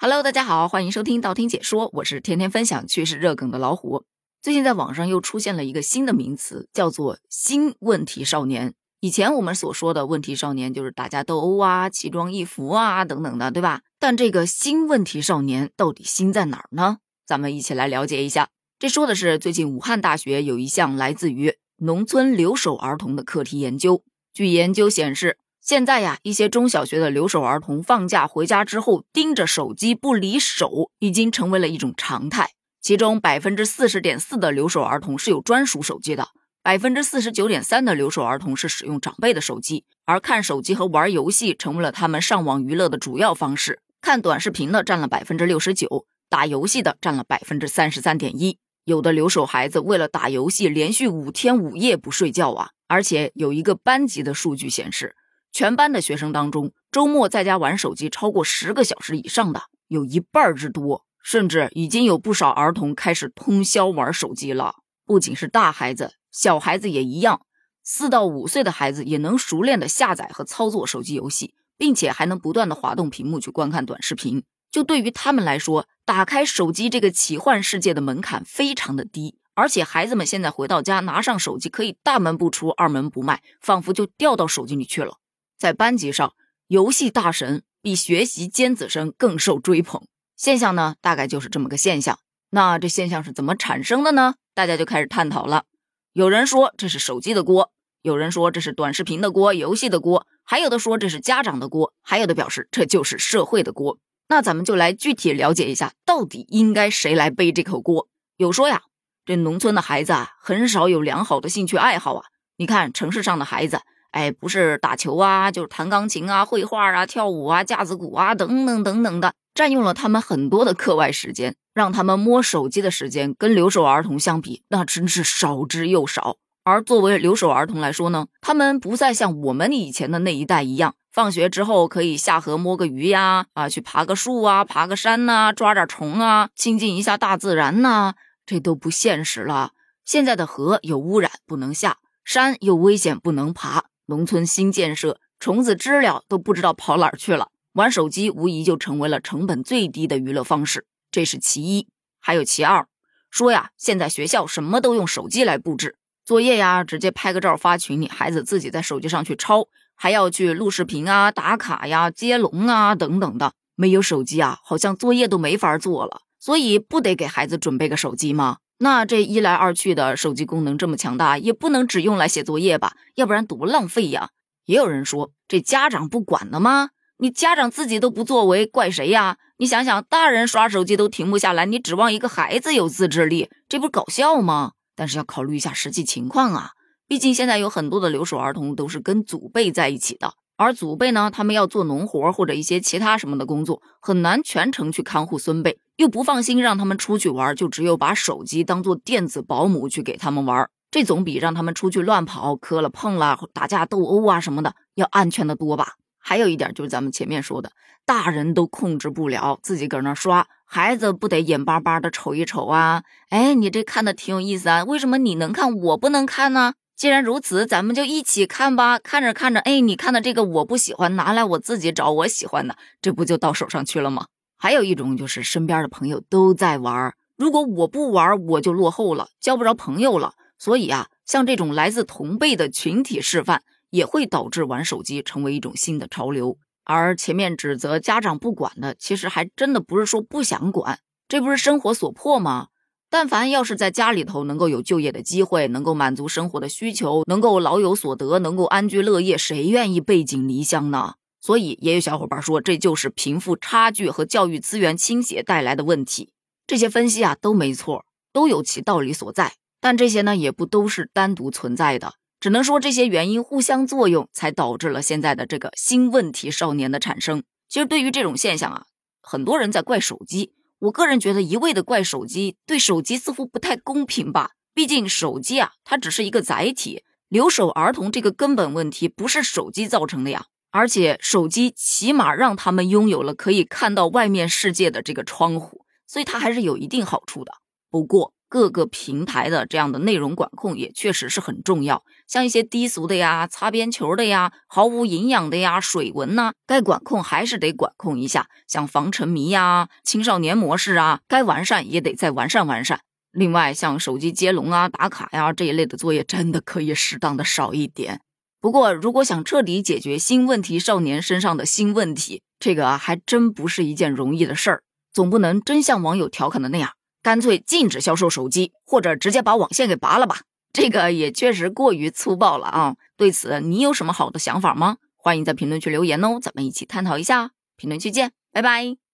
[0.00, 4.04] Hello，大家好，欢迎收听道听解说，我是天天分享趣事热梗的老虎。
[4.40, 8.74] 最近在网上又出现了一个新的名词，叫做“新问题少年”。
[9.02, 13.80] 以前我们所说的问题少年就是打架斗殴啊、奇装异服啊等等的，对吧？
[13.98, 16.98] 但这个新问题少年到底新在哪儿呢？
[17.26, 18.50] 咱们一起来了解一下。
[18.78, 24.04] 这说的是最近武汉大学有一项来自于农村留守儿童的课题研究。
[24.32, 25.38] 据研究显示。
[25.68, 32.52] 现在呀，一些中小学的留守儿童放假回家之后盯着手机不离手，已经成为了一种常态。
[32.80, 36.28] 其中百分之四十点四的留守儿童是有专属手机的，
[36.62, 43.82] 百分之四十九点三的留守儿童是使用长辈的手机，而看手机和玩游戏成为了他们上网娱乐的主要方式。
[44.00, 48.56] 看短视频的占了百分之六十九，打游戏的占了百分之三十三点一。
[48.86, 52.70] 有的留守孩子为了打游戏，连续五天五夜不睡觉啊！
[52.86, 55.14] 而且有一个班级的数据显示。
[55.52, 64.76] 全班的学生当中，周末在家玩手机超过十个小时以上的有一半之多，甚至已经有不少儿童开始通宵玩手机了。
[65.04, 67.42] 不仅是大孩子，小孩子也一样。
[67.82, 74.44] 四到五岁的孩子也能熟练的下载和操作手机游戏，并且还能不断的滑动屏幕去观看短视频。
[74.70, 85.16] 就对于他们来说，打开手机这个奇幻世界的门槛非常的低，而且孩子们现在回到家拿上手机，可以大门不出二门不迈，仿佛就掉到手机里去了。
[85.58, 86.34] 在班级上，
[86.68, 90.06] 游戏大神比学习尖子生更受追捧。
[90.36, 92.20] 现象呢，大概就是这么个现象。
[92.50, 94.36] 那这现象是怎么产生的呢？
[94.54, 95.64] 大家就开始探讨了。
[96.12, 103.98] 有人说这是手机的锅，有人说这是短视频的锅、游戏的锅，还有的说这是家长的锅，还有的表示这就是社会的锅。
[104.28, 108.08] 那咱们就来具体了解一下，到底应该谁来背这口锅？
[108.36, 108.82] 有说呀，
[109.24, 112.26] 这农村的孩子啊，很少有良好的兴趣爱好啊。
[112.58, 113.80] 你看城市上的孩子。
[114.18, 126.34] 哎，不是打球啊，就是弹钢琴啊、绘画啊、跳舞啊、架子鼓啊，等等等等的，占用了他们很多的课外时间，让他们摸手机的时间跟留守儿童相比，那真是少之又少。
[126.64, 138.14] 而作为留守儿童来说呢，他们不再像我们以前的那一代一样，放学之后可以下河摸个鱼呀，啊，去爬个树啊、爬个山呐，抓点虫啊，亲近一下大自然呐，
[138.44, 139.70] 这都不现实了。
[140.04, 143.84] 现在的河有污染，不能下；山有危险，不能爬。
[144.10, 147.50] 农村新建设，虫子知了都不知道跑哪儿去了。
[147.74, 151.86] 玩手机无疑就成为了成本最低的娱乐方式，这是其一。
[152.18, 152.86] 还有其二，
[153.30, 163.52] 说呀，现在学校什么都用手机来布置作业呀，直接拍个照发群里，孩子自己在手机上去抄，还要去录视频啊、打卡呀、接龙啊等等的。
[163.74, 166.22] 没有手机啊，好像作业都没法做了。
[166.40, 168.56] 所以不得给孩子准备个手机吗？
[168.78, 172.94] 那这一来二去的，手机功能这么强大，也不能只用来写作业吧？
[173.16, 174.30] 要不然多浪费呀！
[174.66, 176.90] 也有人说，这家长不管了吗？
[177.18, 179.38] 你家长自己都不作为，怪谁呀？
[179.56, 184.74] 你想想，大人刷手机都停不下来，你指望一个孩子有自制力，这不是搞笑吗？
[184.94, 186.70] 但是要考虑一下实际情况啊，
[187.08, 190.34] 毕竟现在有很多的留守儿童都是跟祖辈在一起的。
[190.56, 205.94] 而祖辈呢，他们要做农活或者一些其他什么的工作，很难全程去看护孙辈，又不放心让他们出去玩，就只有把手机当做电子保姆去给他们玩，这总比让他们出去乱跑、磕了碰了、打架斗殴啊什么的要安全的多吧。
[206.20, 207.72] 还有一点就是咱们前面说的，
[208.06, 213.02] 大人都控制不了，自己搁那刷，孩子不得眼巴巴的瞅一瞅啊？
[213.30, 216.74] 哎，你这看的挺有意思啊，为什么你能看我不能看呢？
[216.94, 219.00] 既然如此，咱们就一起看吧。
[219.00, 224.26] 看着看着，哎，你看的这个我不喜欢，拿来我自己找我喜欢的，这不就到手上去了吗？
[224.58, 230.34] 还有一种就是身边的朋友都在玩，如果我不玩，我就落后了，交不着朋友了。
[230.58, 236.58] 所以啊，像这种来自同辈的群体示范，也会导致玩手机成为一种新的潮流。
[236.82, 240.98] 而前面指责家长不管的，其实还真的不是说不想管，
[241.28, 242.68] 这不是生活所迫吗？
[243.10, 251.14] 但凡要是在家里头能够有就业的机会，能够满足生活的需求，能够老有所得，能够安居乐业，谁愿意背井离乡呢？
[251.40, 256.32] 所以也有小伙伴说，这就是贫富差距和教育资源倾斜带来的问题。
[256.66, 259.54] 这些分析啊都没错，都有其道理所在。
[259.80, 267.44] 但这些呢也不都是单独存在的，只能说这些原因互相作用，才导致了现在的这个新问题少年的产生。
[267.68, 268.86] 其实对于这种现象啊，
[269.22, 270.52] 很多人在怪手机。
[270.80, 274.50] 我个人觉得，一味的怪手机，对手机似乎不太公平吧？
[274.74, 280.46] 毕竟手机啊，它只是一个载体，留守儿童这个根本问题不是手机造成的呀。
[280.70, 287.52] 而且手机起码让他们拥有了可以看到外面世界的这个窗户，所以它还是有一定好处的。
[287.90, 292.02] 不过各个平台的这样的内容管控也确实是很重要。
[292.26, 298.48] 像一些低俗的呀、擦边球的呀、毫无营养的呀、水文呐，该管控还是得管控一下。
[298.66, 303.00] 像防沉迷呀、青少年模式啊，该完善也得再完善完善。
[303.32, 308.20] 另外，像手机接龙啊、打卡呀这一类的作业，真的可以适当的少一点。
[308.60, 314.82] 不过，如果想彻底解决新问题少年身上的新问题，这个还真不是一件容易的事儿。
[315.12, 320.40] 总不能真像网友调侃的那样，干脆禁止销售手机，或者直接把网线给拔了吧？
[320.72, 322.96] 这个也确实过于粗暴了啊！
[323.16, 324.98] 对此，你有什么好的想法吗？
[325.16, 327.50] 欢迎在评论区留言哦，咱们一起探讨一下。
[327.76, 329.07] 评论区见，拜拜。